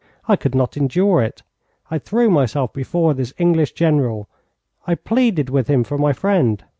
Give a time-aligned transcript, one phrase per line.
[0.27, 1.43] I could not endure it.
[1.91, 4.27] I threw myself before this English General.
[4.87, 6.63] I pleaded with him for my friend.